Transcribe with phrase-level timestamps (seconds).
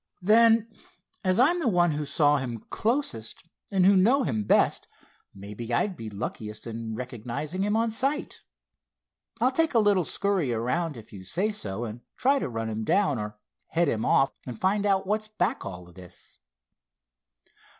[0.23, 0.73] "Then,
[1.23, 4.87] as I'm the one who saw him closest, and who know him best,
[5.31, 8.41] maybe I'd be luckiest in recognizing him on sight.
[9.39, 12.83] I'll take a little scurry around, if you say so, and try to run him
[12.83, 13.37] down, or
[13.67, 16.39] head him off, and find out what's back all this."